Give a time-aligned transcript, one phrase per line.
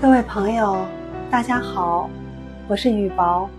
[0.00, 0.76] 各位朋友，
[1.28, 2.08] 大家好，
[2.68, 3.50] 我是雨薄。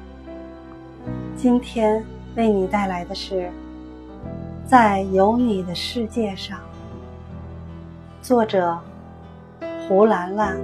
[1.36, 2.02] 今天
[2.38, 3.42] 为你带来的是
[4.66, 6.57] 《在有你的世界上》，
[8.21, 8.80] 作者
[9.86, 10.57] 胡兰兰。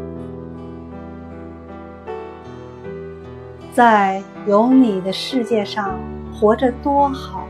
[3.74, 6.00] 在有你的世界上
[6.34, 7.46] 活着多好，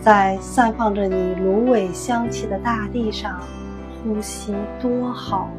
[0.00, 3.38] 在散放着你芦苇香气的大地上
[4.02, 5.50] 呼吸多好。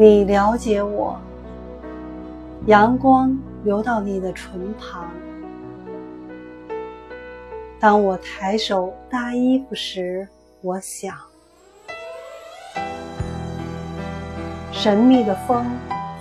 [0.00, 1.18] 你了解我，
[2.66, 5.10] 阳光流到你的唇旁。
[7.80, 10.28] 当我抬手搭衣服时，
[10.60, 11.16] 我想，
[14.70, 15.66] 神秘的风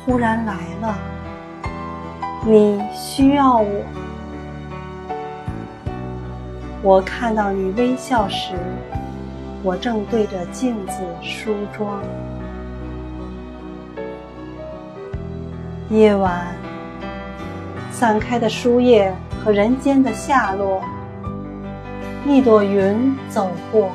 [0.03, 0.97] 忽然来了。
[2.47, 3.85] 你需要我。
[6.81, 8.55] 我看到你微笑时，
[9.61, 12.01] 我正对着镜子梳妆。
[15.89, 16.47] 夜晚，
[17.91, 20.81] 散开的树叶和人间的下落。
[22.25, 23.89] 一朵云走过，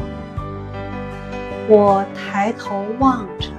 [1.68, 3.50] 我抬头望着，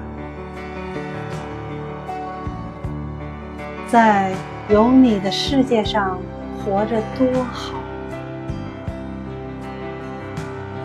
[3.87, 4.33] 在
[4.67, 6.17] 有你的世界上
[6.57, 7.75] 活着多好。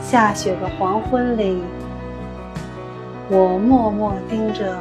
[0.03, 1.63] 下雪的黄昏里，
[3.31, 4.77] 我默默盯着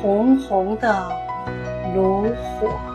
[0.00, 1.23] 红红的。
[1.94, 2.93] 炉火。